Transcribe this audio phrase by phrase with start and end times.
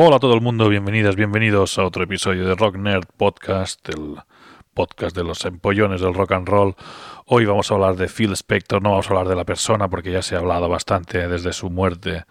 [0.00, 4.14] Hola a todo el mundo, bienvenidas, bienvenidos a otro episodio de Rock Nerd Podcast, el
[4.72, 6.76] podcast de los empollones del rock and roll.
[7.26, 10.12] Hoy vamos a hablar de Phil Spector, no vamos a hablar de la persona porque
[10.12, 12.26] ya se ha hablado bastante desde su muerte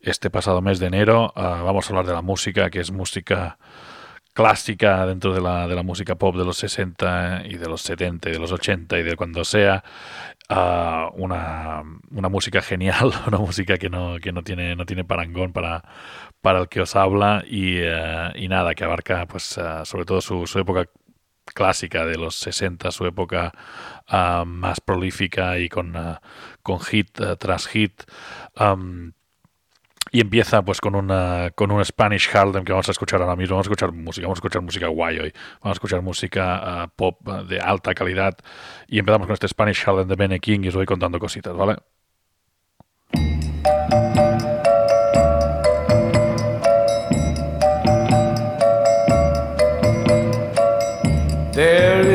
[0.00, 1.32] este pasado mes de enero.
[1.36, 3.58] Ah, vamos a hablar de la música, que es música
[4.32, 8.28] clásica dentro de la, de la música pop de los 60 y de los 70
[8.28, 9.84] y de los 80 y de cuando sea.
[10.48, 15.52] Ah, una, una, música genial, una música que no, que no tiene, no tiene parangón
[15.52, 15.84] para,
[16.40, 20.58] para el que os habla y, eh, nada, que abarca pues uh, sobre todo su,
[20.58, 20.86] época
[21.44, 23.52] clásica de los 60, su época
[24.10, 25.94] uh, más prolífica y con,
[26.62, 28.02] con hit tras hit.
[30.10, 33.56] Y empieza pues con una con un Spanish Harlem que vamos a escuchar ahora mismo.
[33.56, 35.32] Vamos a escuchar música, vamos a escuchar música guay hoy.
[35.62, 38.36] Vamos a escuchar música uh, pop de alta calidad.
[38.86, 41.76] Y empezamos con este Spanish Harlem de Benny King y os voy contando cositas, ¿vale?
[51.58, 52.07] There's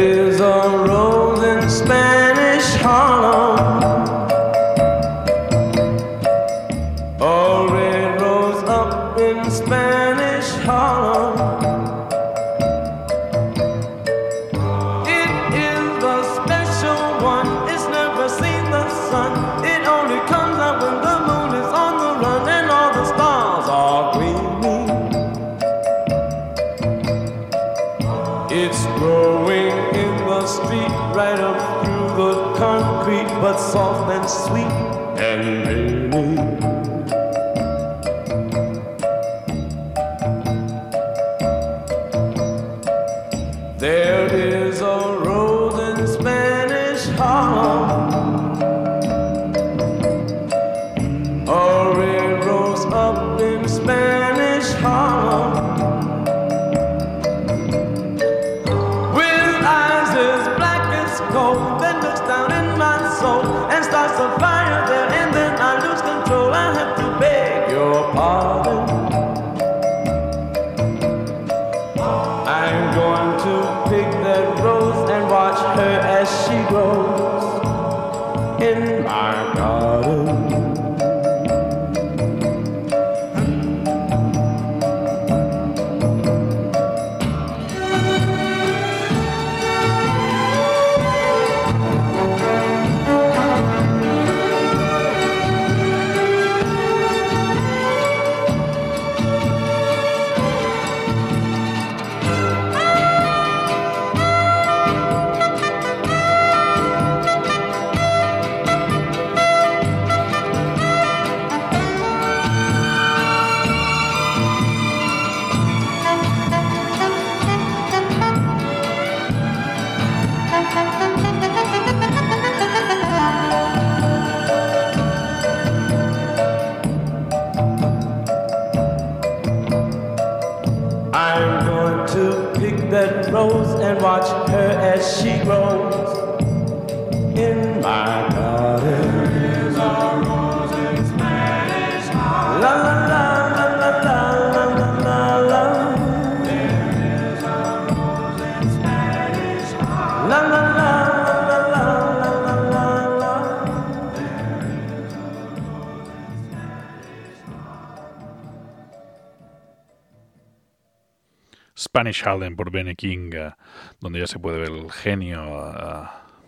[162.04, 163.54] Spanish Harlem por Benny King, uh,
[164.02, 166.08] donde ya se puede ver el genio uh,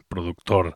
[0.09, 0.75] productor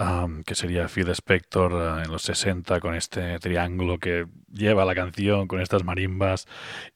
[0.00, 4.96] um, que sería Phil Spector uh, en los 60 con este triángulo que lleva la
[4.96, 6.48] canción, con estas marimbas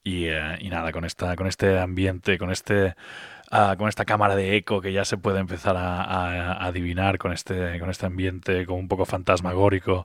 [0.03, 2.95] y, y nada, con, esta, con este ambiente, con este...
[3.53, 7.17] Uh, con esta cámara de eco que ya se puede empezar a, a, a, adivinar
[7.17, 10.05] con este, con este ambiente como un poco fantasmagórico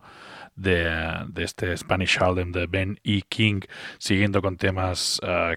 [0.56, 3.22] de, de este Spanish Harlem de Ben E.
[3.28, 3.62] King,
[3.98, 5.56] siguiendo con temas uh,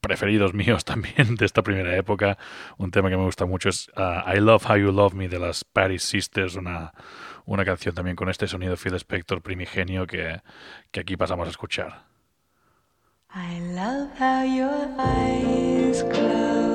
[0.00, 2.38] preferidos míos también de esta primera época.
[2.78, 5.38] Un tema que me gusta mucho es uh, I Love How You Love Me de
[5.38, 6.92] las Paris Sisters, una,
[7.44, 10.40] una canción también con este sonido Phil Spector primigenio que,
[10.90, 12.06] que aquí pasamos a escuchar.
[13.34, 16.65] I love how your eyes close.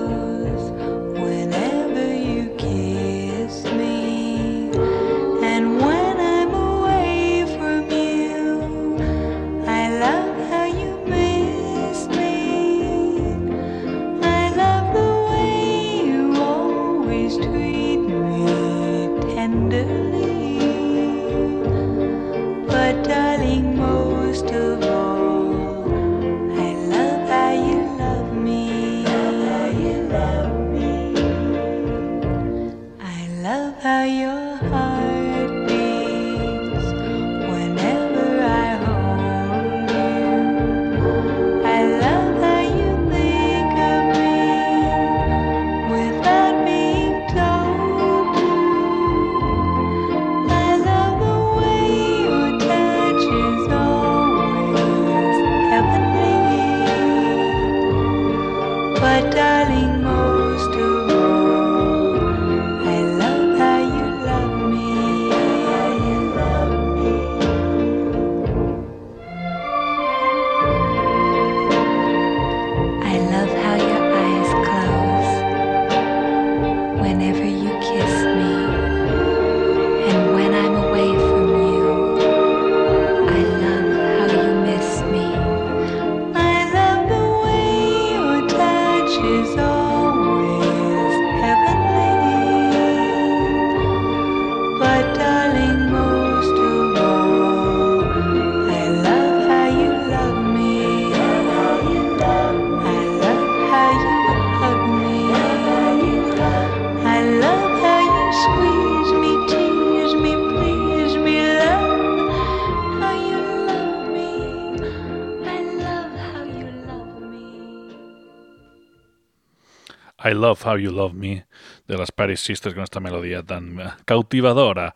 [120.52, 121.46] Love, How You Love Me,
[121.88, 124.94] de las Paris Sisters con esta melodía tan eh, cautivadora.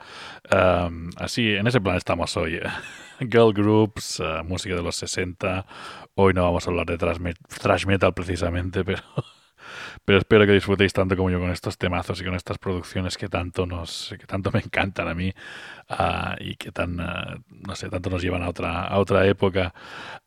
[1.17, 2.55] Así, en ese plan estamos hoy.
[2.55, 2.63] Eh.
[3.19, 5.65] Girl groups, eh, música de los 60.
[6.15, 9.01] Hoy no vamos a hablar de thrash metal precisamente, pero
[10.05, 13.27] pero espero que disfrutéis tanto como yo con estos temazos y con estas producciones que
[13.27, 15.33] tanto nos, que tanto me encantan a mí
[15.89, 19.73] ah, y que tan, uh, no sé, tanto nos llevan a otra, a otra época.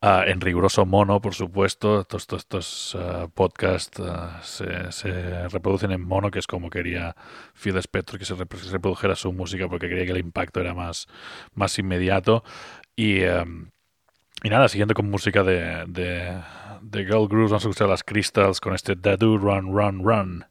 [0.01, 2.03] Ah, en riguroso mono, por supuesto.
[2.05, 2.99] Todos estos, estos
[3.35, 4.03] podcasts
[4.43, 7.15] se, reproducen en mono, que es como quería
[7.55, 11.07] Phil Spector que se reprodujera su música porque creía que el impacto era más,
[11.55, 12.43] más inmediato.
[12.97, 13.71] Y, em,
[14.43, 15.85] y nada, siguiendo con música de
[16.83, 20.45] The Girl Grooves vamos a las Crystals con este Da Do Run Run Run.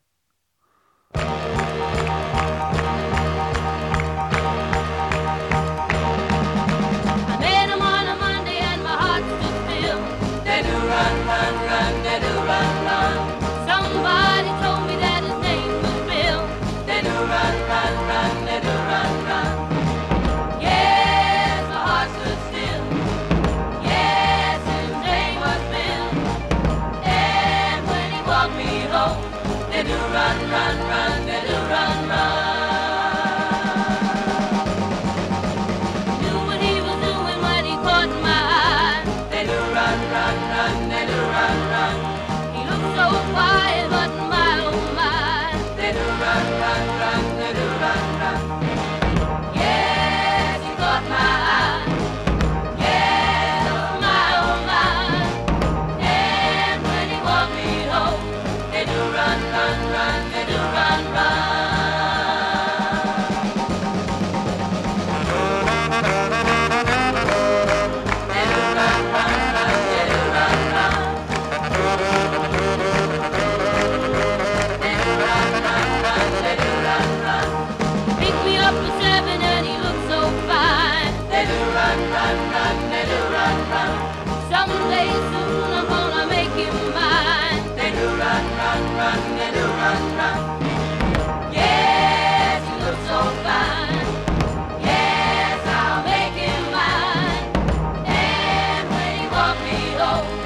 [100.07, 100.36] 有。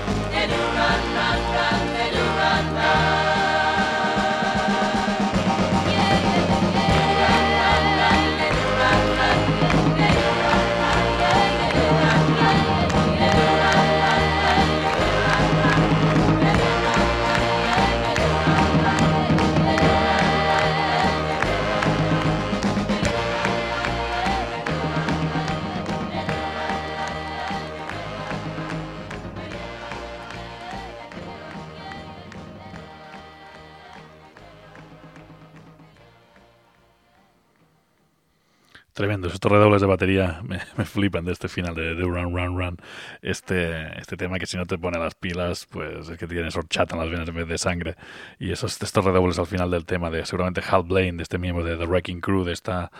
[39.31, 42.57] Tremendos, estos redobles de batería me, me flipan de este final de, de Run Run
[42.57, 42.77] Run.
[43.21, 46.95] Este, este tema que si no te pone las pilas, pues es que tienes horchata
[46.95, 47.95] en las venas en vez de sangre.
[48.39, 51.63] Y esos, estos redobles al final del tema de seguramente Hal Blaine, de este miembro
[51.63, 52.91] de The Wrecking Crew, de esta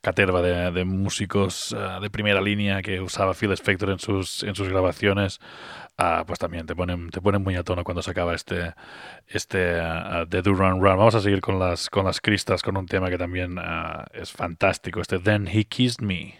[0.00, 4.54] caterva de, de músicos eh, de primera línea que usaba Phil Spector en sus, en
[4.54, 5.40] sus grabaciones,
[6.00, 8.74] ah, pues también te ponen, te ponen muy a tono cuando se acaba este,
[9.28, 10.96] este ah, The Do Run Run.
[10.96, 14.32] Vamos a seguir con las, con las cristas, con un tema que también ah, es
[14.32, 16.39] fantástico, este Then He Kissed Me.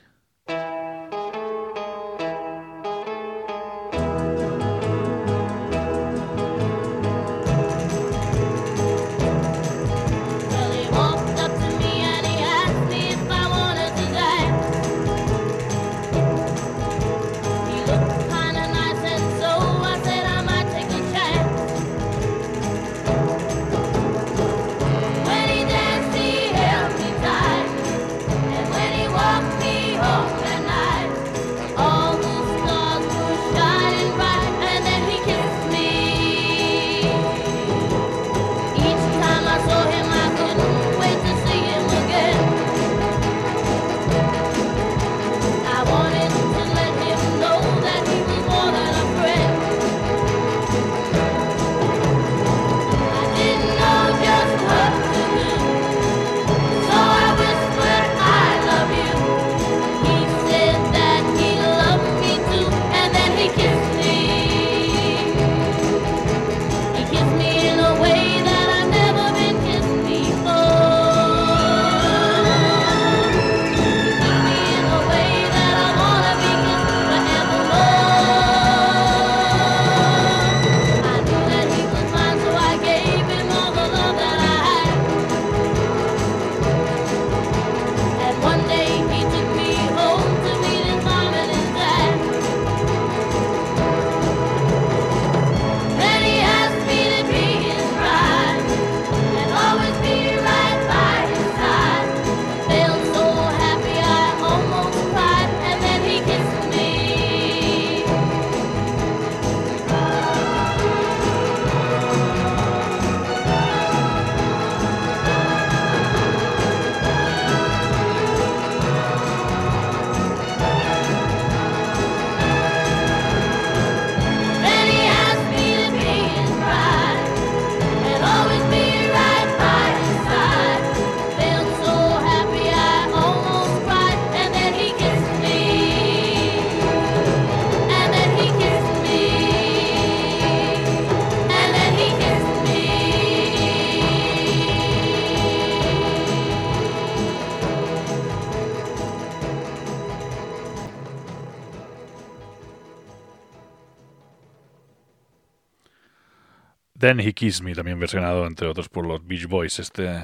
[157.11, 159.81] Then He Kissed Me, también versionado entre otros por los Beach Boys.
[159.81, 160.23] Este,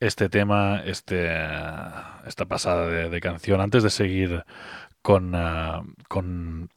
[0.00, 1.30] este tema, este,
[2.26, 3.60] esta pasada de, canción.
[3.60, 4.42] Antes de seguir
[5.02, 6.70] con, ah, con,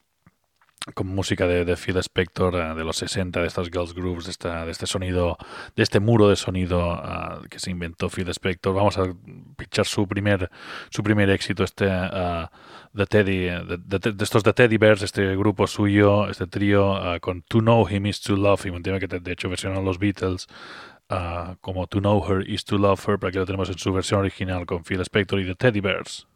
[0.93, 4.31] con música de, de Phil Spector ah, de los 60, de estas girls groups, de,
[4.31, 5.37] esta, de este sonido,
[5.77, 9.13] de este muro de sonido ah, que se inventó Phil Spector, vamos a
[9.55, 10.51] pinchar su primer,
[10.89, 11.87] su primer éxito, este
[12.93, 17.41] de Teddy, de, de- estos de Teddy Bears, este grupo suyo, este trío ah, con
[17.43, 20.47] To Know Him is to Love Him, un tema que de hecho versionan los Beatles.
[21.09, 23.91] ah, como To Know Her is to Love Her, pero aquí lo tenemos en su
[23.93, 26.27] versión original con Phil Spector y The Teddy Bears.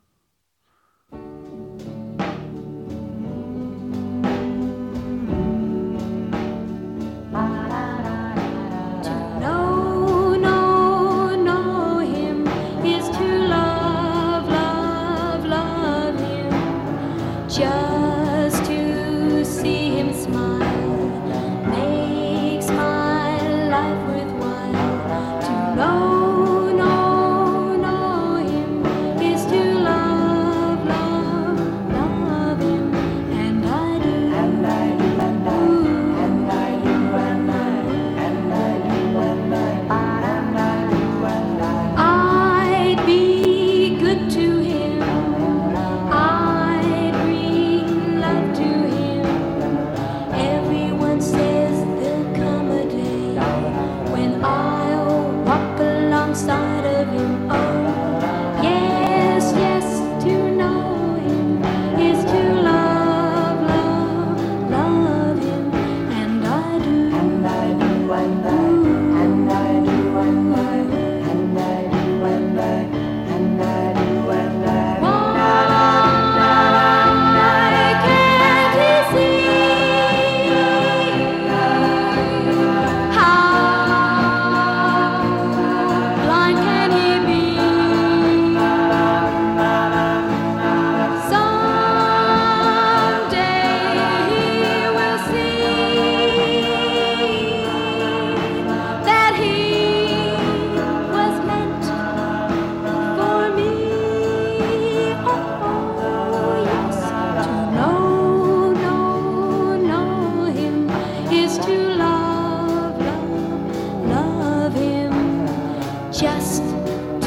[116.17, 116.63] Just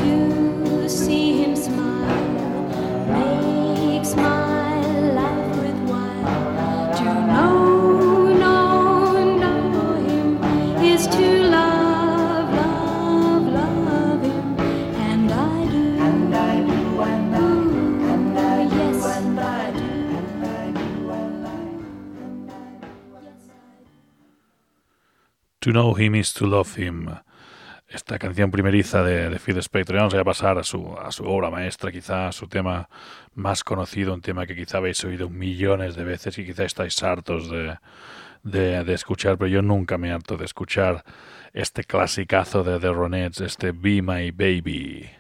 [0.01, 2.63] to see him smile
[3.13, 4.81] makes my
[5.13, 6.95] life worthwhile.
[6.97, 10.43] To know, know, know him
[10.83, 14.59] is to love, love, love him.
[14.97, 19.71] And I do, and I do, and I do, and I do, yes, and I
[19.71, 19.85] do,
[20.17, 21.87] and I do, and I do,
[22.25, 22.89] and I do,
[23.23, 23.87] yes, I do.
[25.61, 27.19] To know him is to love him.
[27.89, 29.97] Esta canción primeriza de, de Phil Spector.
[29.97, 32.87] Ya vamos a pasar a su, a su obra maestra, quizá a su tema
[33.35, 37.51] más conocido, un tema que quizá habéis oído millones de veces y quizá estáis hartos
[37.51, 37.79] de,
[38.43, 41.03] de, de escuchar, pero yo nunca me harto de escuchar
[41.55, 45.18] este clasicazo de The Ronettes, este Be My Baby.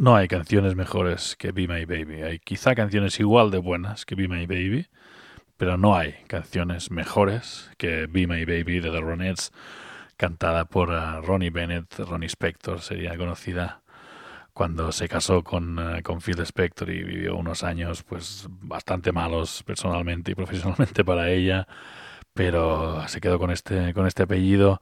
[0.00, 2.22] No hay canciones mejores que Be My Baby.
[2.22, 4.86] Hay quizá canciones igual de buenas que Be My Baby,
[5.58, 9.52] pero no hay canciones mejores que Be My Baby de The Ronettes,
[10.16, 11.98] cantada por eh, Ronnie Bennett.
[11.98, 13.82] Ronnie Spector sería conocida
[14.54, 19.62] cuando se casó con, eh, con Phil Spector y vivió unos años pues bastante malos
[19.64, 21.68] personalmente y profesionalmente para ella,
[22.32, 24.80] pero se quedó con este, con este apellido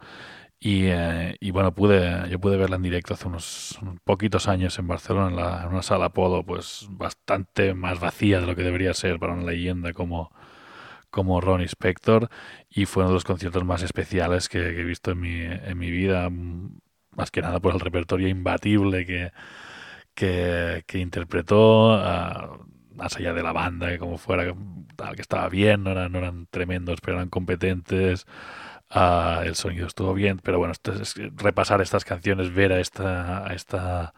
[0.61, 4.79] y, eh, y bueno, pude, yo pude verla en directo hace unos, unos poquitos años
[4.79, 8.63] en Barcelona, en, la- en una sala Apolo, pues bastante más vacía de lo que
[8.65, 10.33] debería ser para una leyenda como,
[11.11, 12.31] como Ronnie Spector.
[12.71, 15.79] Y fue uno de los conciertos más especiales que, que he visto en mi, en
[15.79, 19.33] mi vida, más que nada por el repertorio imbatible que,
[20.15, 22.59] que, que interpretó, ah,
[22.95, 24.55] más allá de la banda, que como fuera,
[24.97, 28.27] tal, que estaba bien, no eran, no eran tremendos, pero eran competentes.
[28.91, 30.73] Ah, el sonido estuvo bien, pero bueno,
[31.37, 34.15] repasar estas canciones, ver a esta, esta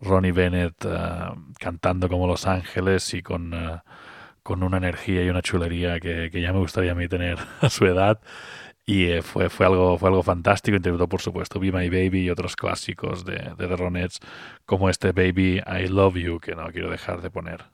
[0.00, 3.84] Ronnie Bennett ah, cantando como Los Ángeles y con, ah,
[4.42, 7.70] con una energía y una chulería que, que ya me gustaría a mí tener a
[7.70, 8.20] su edad.
[8.86, 10.76] Y eh, fue, fue, algo, fue algo fantástico.
[10.76, 14.20] Interpretó, por supuesto, Be My Baby y otros clásicos de, de The Ronettes,
[14.66, 17.64] como este Baby I Love You, que no quiero dejar de poner.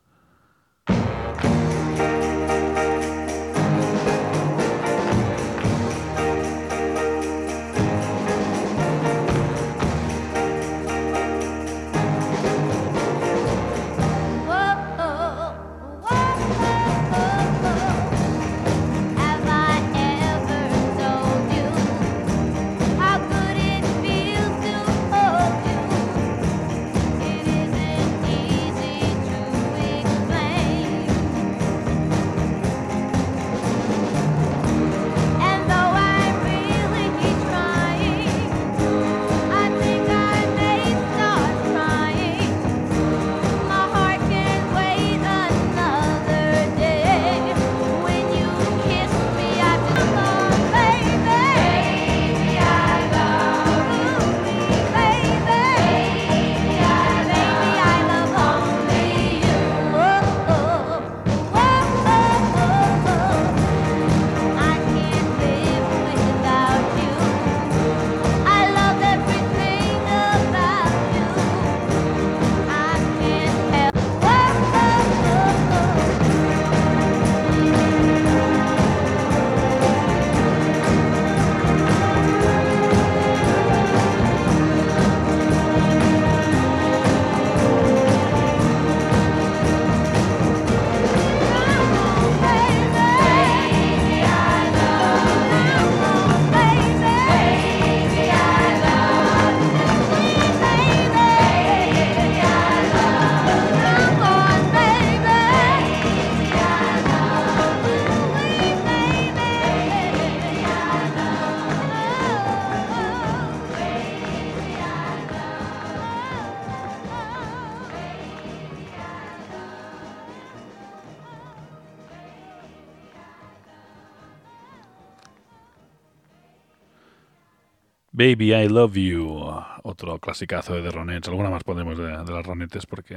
[128.27, 131.29] Baby, I Love You, otro clasicazo de The Ronettes.
[131.29, 133.17] Alguna más podemos de, las Ronettes porque,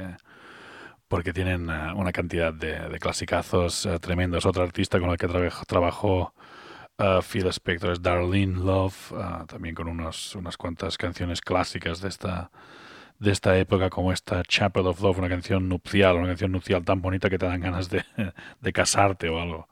[1.08, 4.46] porque tienen eh, una cantidad de, de clasicazos eh, tremendos.
[4.46, 6.34] Otro artista con el que trabajó, trabajó
[6.96, 12.08] eh, Phil Spector es Darlene Love, eh, también con unos, unas cuantas canciones clásicas de
[12.08, 12.52] esta,
[13.18, 17.02] de esta época, como esta Chapel of Love, una canción nupcial, una canción nupcial tan
[17.02, 18.04] bonita que te dan ganas de,
[18.60, 19.69] de casarte o algo.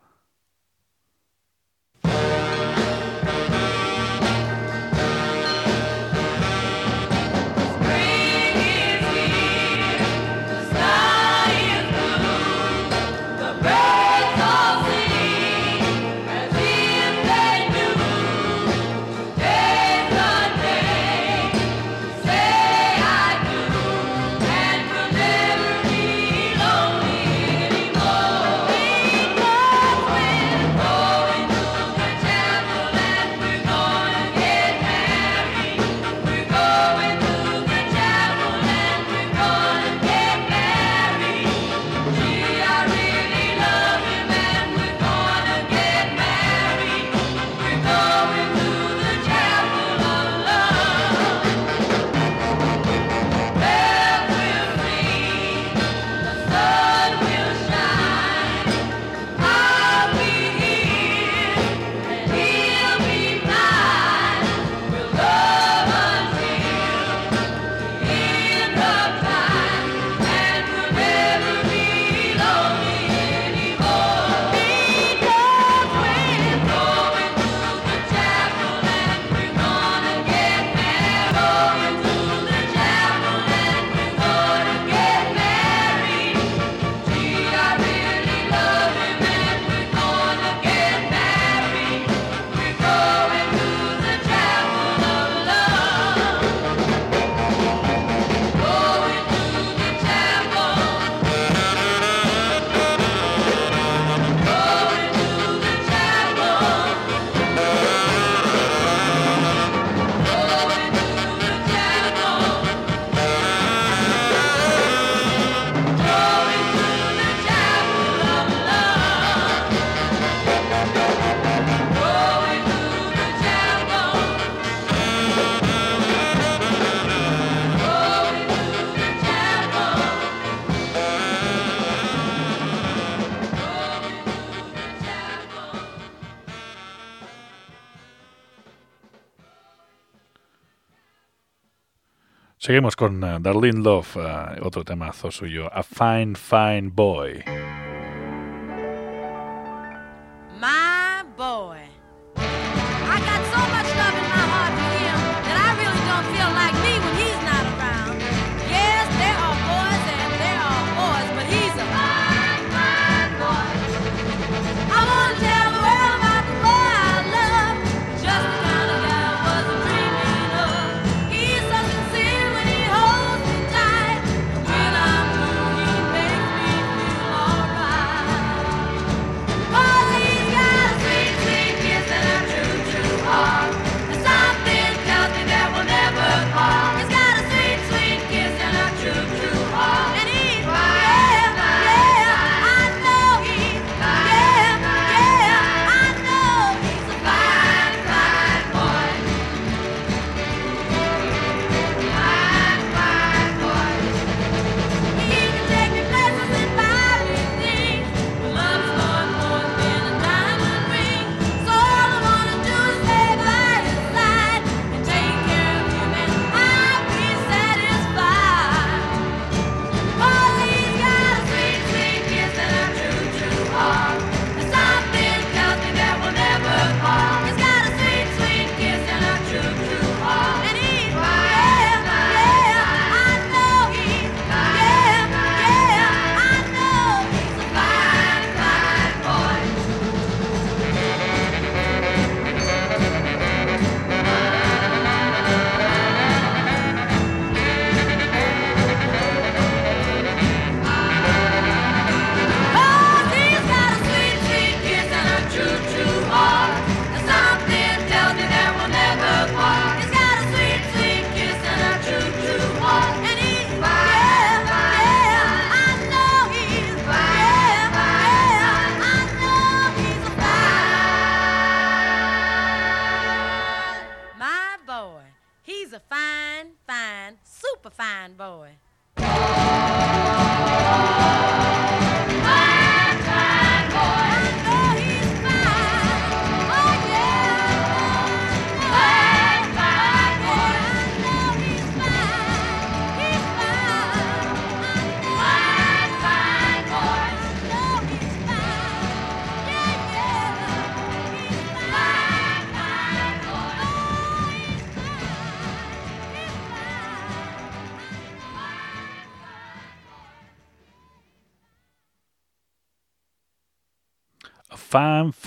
[142.69, 147.43] Seguimos con eh, Darlene Love, eh, otro temazo suyo, A Fine, Fine Boy.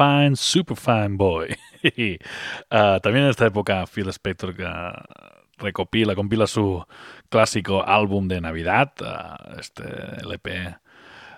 [0.02, 1.48] Fine, super fine boy.
[2.70, 5.04] Ah, también en esta época Phil Spector ah,
[5.58, 6.84] recopila, compila su
[7.30, 9.84] clásico álbum de Navidad, ah, este
[10.22, 10.76] LP,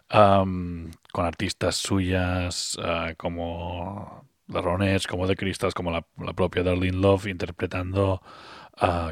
[0.09, 2.77] am, con artistas suyas
[3.17, 8.21] como The Ronettes, como The Crystals, como la, la propia Darlene Love, interpretando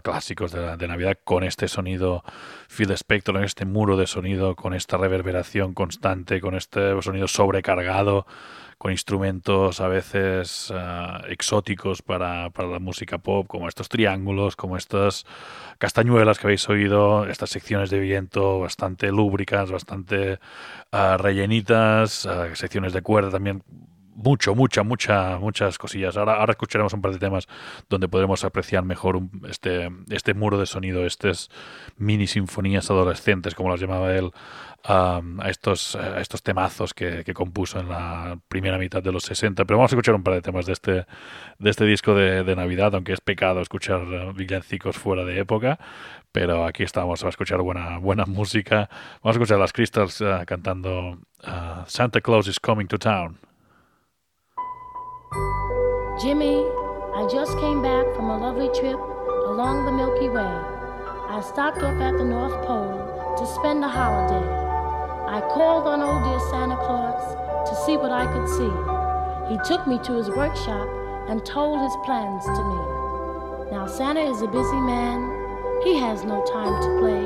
[0.03, 2.23] clásicos de, la- de Navidad con este sonido
[2.75, 8.25] Phil Spector, este muro de sonido, con esta reverberación constante, con este sonido sobrecargado,
[8.81, 14.75] con instrumentos a veces ah, exóticos para, para la música pop, como estos triángulos, como
[14.75, 15.27] estas
[15.77, 20.39] castañuelas que habéis oído, estas secciones de viento bastante lúbricas, bastante
[20.91, 23.61] ah, rellenitas, ah, secciones de cuerda también
[24.21, 26.17] mucho, mucha, mucha, muchas cosillas.
[26.17, 27.47] Ahora, ahora escucharemos un par de temas
[27.89, 31.49] donde podremos apreciar mejor este, este muro de sonido, estas
[31.97, 34.31] mini sinfonías adolescentes, como las llamaba él,
[34.83, 39.65] am, a, estos, a estos temazos que, compuso en la primera mitad de los 60.
[39.65, 41.05] Pero vamos a escuchar un par de temas de este,
[41.59, 45.79] de este disco de, Navidad, aunque es pecado escuchar villancicos fuera de época.
[46.31, 48.89] Pero aquí estamos a escuchar buena, buena música.
[49.21, 53.50] Vamos a escuchar a las Crystals eh, cantando ah, Santa Claus is Coming to Town.
[56.21, 56.61] Jimmy,
[57.17, 58.99] I just came back from a lovely trip
[59.49, 60.53] along the Milky Way.
[61.33, 62.93] I stopped off at the North Pole
[63.39, 64.45] to spend the holiday.
[65.25, 67.25] I called on old dear Santa Claus
[67.69, 68.69] to see what I could see.
[69.49, 70.85] He took me to his workshop
[71.27, 73.73] and told his plans to me.
[73.73, 75.25] Now, Santa is a busy man.
[75.81, 77.25] He has no time to play.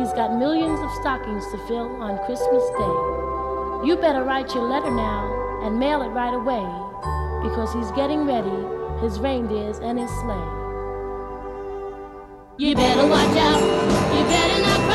[0.00, 2.96] He's got millions of stockings to fill on Christmas Day.
[3.84, 6.87] You better write your letter now and mail it right away
[7.42, 10.58] because he's getting ready his reindeers and his sleigh.
[12.58, 13.60] You better watch out.
[14.14, 14.87] You better not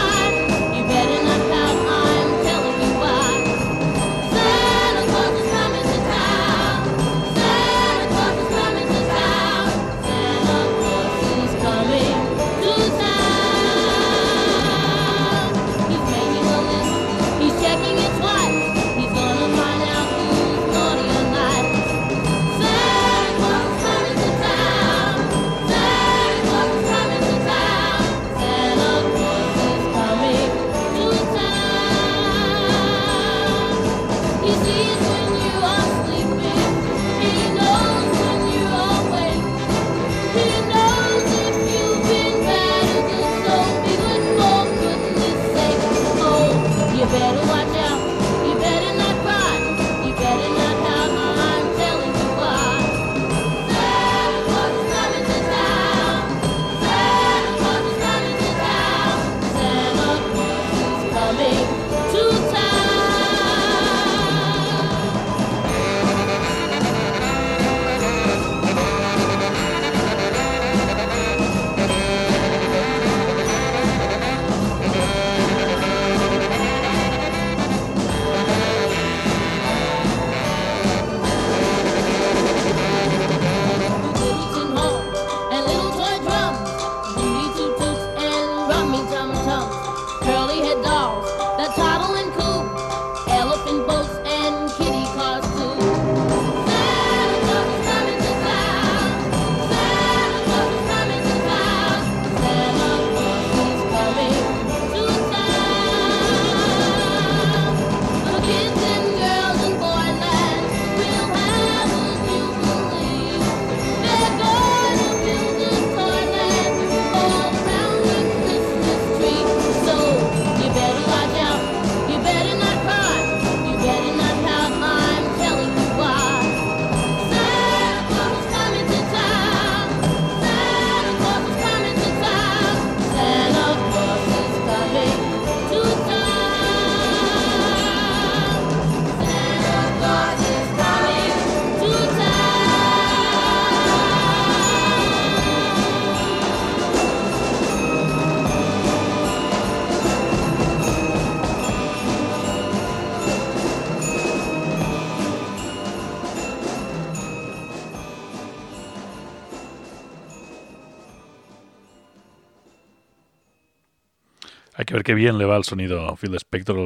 [165.04, 166.78] qué bien le va el sonido Phil Spector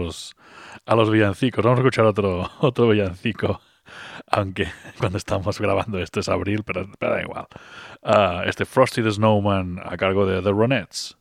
[0.85, 1.63] a los, villancicos.
[1.63, 3.61] Vamos a escuchar otro, otro villancico,
[4.27, 4.67] aunque
[4.99, 7.47] cuando estamos grabando esto es abril, pero, pero da igual.
[8.03, 11.17] Ah, este Frosty the Snowman a cargo de The Ronettes.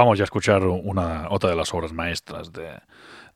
[0.00, 2.80] Vamos ya a escuchar una, otra de las obras maestras de,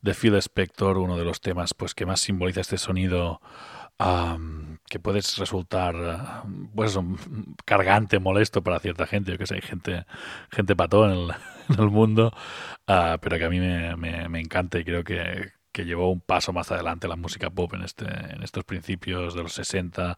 [0.01, 3.41] de Phil Spector, uno de los temas pues, que más simboliza este sonido
[3.97, 5.95] am, que puede resultar
[6.75, 6.97] pues,
[7.65, 9.31] cargante, molesto para cierta gente.
[9.31, 10.05] Yo que sé, hay gente,
[10.51, 11.31] gente pató en el,
[11.69, 12.31] en el mundo,
[12.87, 16.21] ah, pero que a mí me, me- me encanta y creo que, que llevó un
[16.21, 20.17] paso más adelante la música pop en, este, en estos principios de los 60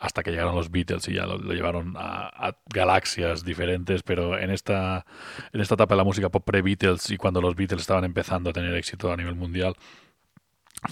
[0.00, 5.06] hasta que llegaron los Beatles y ya lo, llevaron a, galaxias diferentes, pero en esta,
[5.52, 8.52] en esta etapa de la música pop pre-Beatles y cuando los Beatles estaban empezando a
[8.52, 9.76] tener éxito a nivel mundial,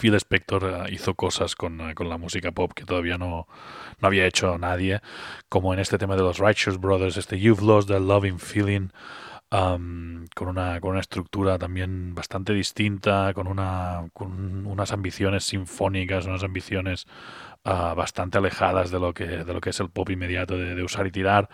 [0.00, 3.48] Phil Spector eh, hizo cosas con, eh, con la música pop que todavía no,
[4.00, 5.00] no había hecho nadie,
[5.48, 8.90] como en este tema de los Righteous Brothers, este You've Lost the Loving Feeling,
[9.54, 16.26] am, con, una, con una estructura también bastante distinta, con, una, con unas ambiciones sinfónicas,
[16.26, 17.06] unas ambiciones
[17.64, 20.82] ah, bastante alejadas de lo que, de lo que es el pop inmediato de, de
[20.82, 21.48] usar y tirar,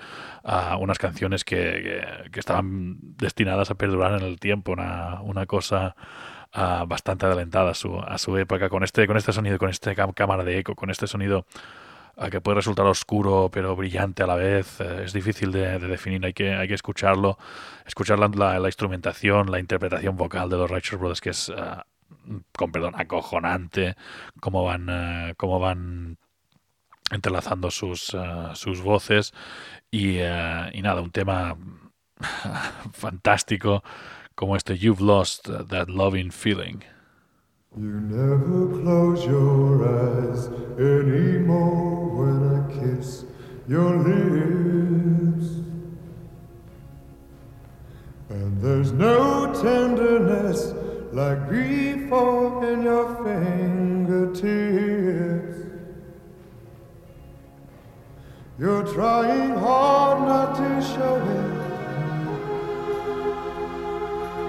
[0.45, 1.57] ah, unas canciones que,
[2.25, 5.97] que- que estaban destinadas a perdurar en el tiempo, una, una cosa
[6.53, 9.95] ah, bastante adelantada a su, a su época, con este, con este sonido, con esta
[10.15, 11.47] cámara de eco, con este sonido
[12.21, 15.89] ah, que puede resultar oscuro pero brillante a la vez, eh, es difícil de, de
[15.89, 17.39] definir, hay que, hay que escucharlo,
[17.87, 21.87] escuchar la, instrumentación, la interpretación vocal de los Righteous Brothers, que es, ah,
[22.57, 23.97] con perdón, acojonante,
[24.41, 26.19] cómo van, eh, cómo van
[27.11, 28.17] entrelazando sus,
[28.55, 29.33] sus voces
[29.91, 31.57] y, eh, y nada, un tema
[32.93, 33.83] fantástico
[34.35, 36.81] como este You've Lost That Loving Feeling.
[37.79, 43.25] You never close your eyes anymore when I kiss
[43.69, 45.47] your lips.
[48.29, 50.75] And there's no tenderness
[51.13, 54.41] like before in your fingertips.
[58.59, 61.55] You're trying hard not to show it.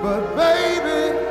[0.01, 1.30] But baby,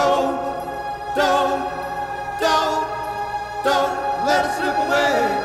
[0.00, 0.36] don't,
[1.14, 1.60] don't,
[2.40, 2.84] don't,
[3.64, 3.92] don't
[4.24, 5.40] let it slip away.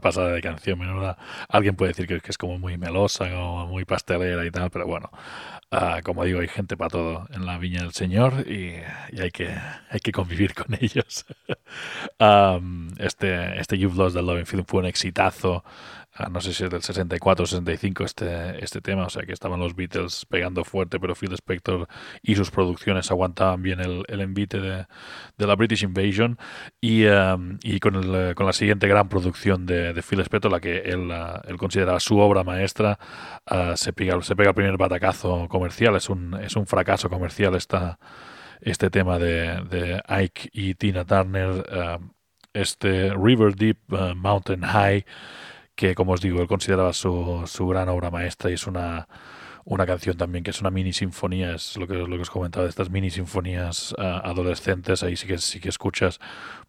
[0.00, 1.18] Pasada de canción, menuda.
[1.48, 5.10] Alguien puede decir que, es como muy melosa, como muy pastelera y tal, pero bueno,
[5.70, 8.76] ah, como digo, hay gente para todo en la viña del Señor y,
[9.12, 9.48] y hay, que,
[9.90, 11.26] hay que convivir con ellos.
[12.18, 15.64] Am, este, este You've Lost the Loving Feeling fue un exitazo.
[16.14, 19.32] ah, no sé si es del 64 o 65 este, este tema, o sea que
[19.32, 21.88] estaban los Beatles pegando fuerte, pero Phil Spector
[22.22, 24.86] y sus producciones aguantaban bien el, el envite de,
[25.36, 26.38] de la British Invasion
[26.80, 30.60] y, um, y con, el, con la siguiente gran producción de, de Phil Spector, la
[30.60, 32.98] que él, uh, él consideraba su obra maestra,
[33.50, 37.54] uh, se, pega, se pega el primer batacazo comercial, es un, es un fracaso comercial
[37.54, 37.98] esta,
[38.60, 42.04] este tema de, Ike y Tina Turner, uh,
[42.52, 45.04] este River Deep uh, Mountain High,
[45.74, 49.06] que como os digo, él consideraba su, su gran obra maestra y es una,
[49.66, 52.64] una canción también que es una mini sinfonía, es lo que, lo que os comentaba
[52.64, 56.20] de estas mini sinfonías ah, adolescentes, ahí sí que, sí que escuchas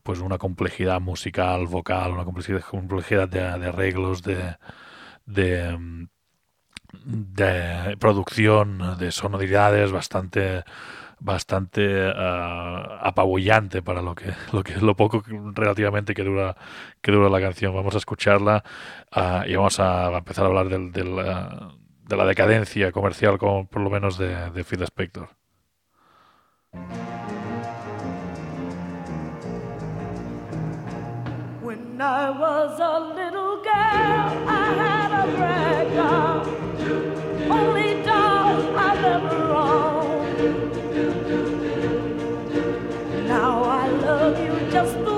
[0.01, 4.57] pues una complejidad musical, vocal, una complejidad, complejidad de, arreglos, de,
[5.27, 6.05] mm,
[7.05, 10.63] de producción, de sonoridades bastante
[11.19, 16.55] bastante ah, apabullante para lo que lo que lo poco relativamente que dura
[17.01, 18.63] que dura la canción vamos a escucharla
[19.11, 23.67] ah, y vamos a empezar a hablar del, del, ah, de la decadencia comercial como
[23.67, 25.29] por lo menos de, de Phil Spector
[31.61, 36.45] When I was a little girl, I had a rag doll,
[37.51, 39.96] only doll I've ever owned.
[44.77, 45.16] Just the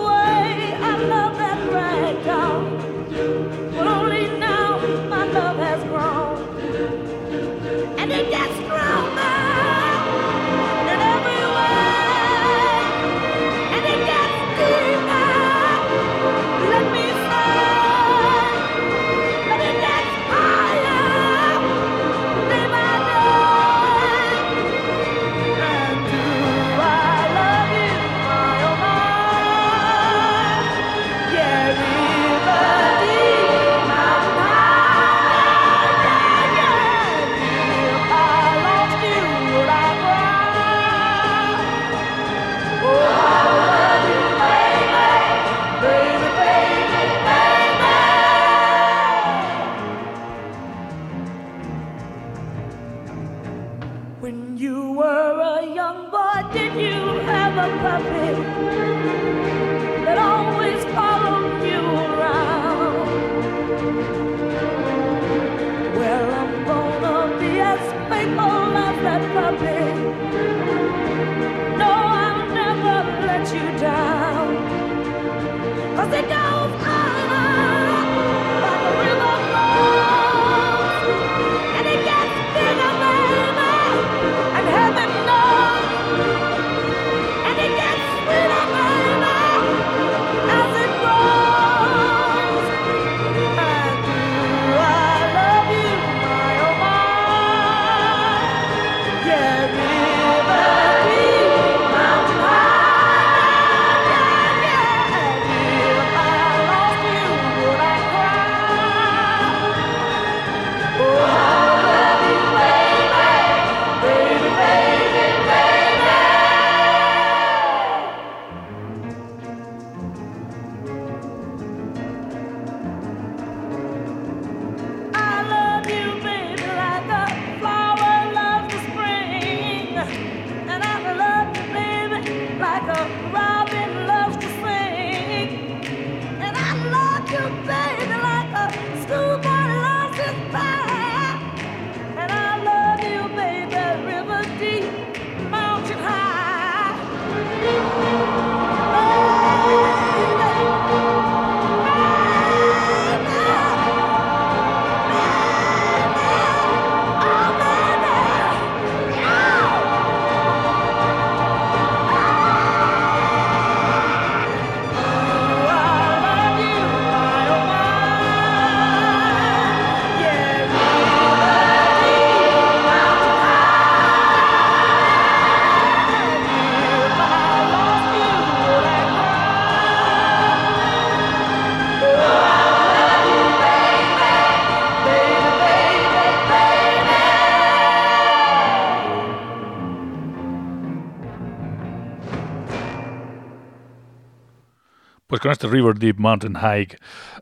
[195.39, 196.97] Pues con este River Deep Mountain Hike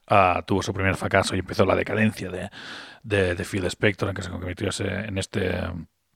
[0.05, 2.51] ah, tuvo su primer fracaso y empezó la decadencia de,
[3.01, 5.63] de, de Phil Spector, en que se convirtió en este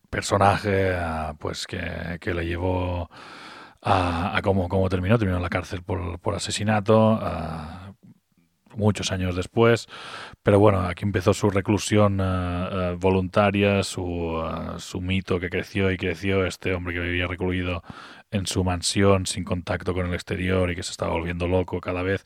[0.07, 3.09] personaje ah, pues que, que le llevó
[3.82, 5.17] a, a cómo, cómo terminó.
[5.17, 7.17] Terminó en la cárcel por, asesinato.
[7.19, 7.93] ah,
[8.75, 9.88] muchos años después,
[10.43, 12.21] pero bueno, aquí empezó su reclusión
[12.99, 17.84] voluntaria, su, ah, su mito que creció y creció, este hombre que vivía recluido
[18.32, 22.01] en su mansión sin contacto con el exterior y que se estaba volviendo loco cada
[22.01, 22.23] vez.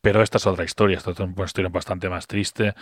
[0.00, 2.74] Pero esta es otra historia, esta es una historia bastante más triste.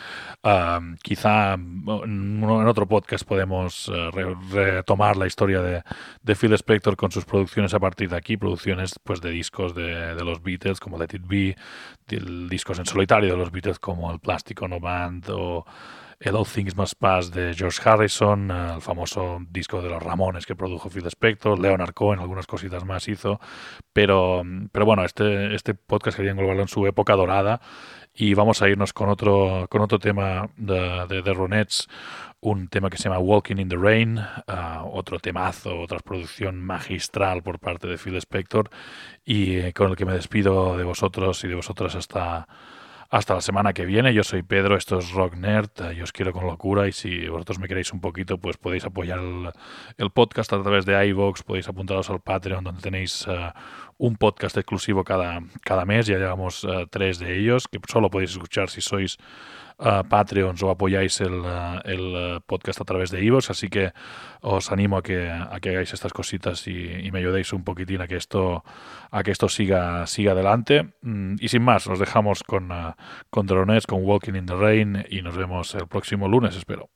[0.43, 5.83] Ah, quizá en otro podcast podemos eh, re- retomar la historia de,
[6.23, 10.15] de Phil Spector con sus producciones a partir de aquí, producciones pues de discos de,
[10.15, 11.57] de los Beatles como Let It Be,
[12.49, 15.67] discos en solitario de los Beatles como el Plastic Ono Band o
[16.21, 20.55] el All Things Must Pass de George Harrison, el famoso disco de los Ramones que
[20.55, 23.41] produjo Phil Spector, Leonard Cohen, algunas cositas más hizo,
[23.95, 27.63] pero, pero bueno, este, este podcast quería englobarlo en su época dorada
[28.13, 31.89] y vamos a irnos con otro, con otro tema de, de, de Ronettes,
[32.41, 37.43] un tema que se llama Walking in the Rain, ah, otro temazo, otra producción magistral
[37.43, 38.69] por parte de Phil Spector
[39.25, 42.47] y eh, con el que me despido de vosotros y de vosotras hasta,
[43.11, 44.15] hasta la semana que viene.
[44.15, 47.29] Yo soy Pedro, esto es Rock Nerd, eh, yo os quiero con locura y si
[47.29, 49.19] vosotros me queréis un poquito, pues podéis apoyar
[49.99, 53.53] el, podcast a través de iVoox, podéis apuntaros al Patreon donde tenéis eh,
[53.99, 58.31] un podcast exclusivo cada, cada mes, ya llevamos eh, tres de ellos, que solo podéis
[58.31, 59.19] escuchar si sois
[59.81, 63.93] uh, Patreons o apoyáis el, uh, el uh, podcast a través de iVoox, así que
[64.41, 68.07] os animo a que, a que hagáis estas cositas y, me ayudéis un poquitín a
[68.07, 68.63] que esto,
[69.11, 70.93] a que esto siga, siga adelante.
[71.03, 72.95] Mm, y sin más, nos dejamos con, uh,
[73.31, 76.91] con Drones, con Walking in the Rain y nos vemos el próximo lunes, espero.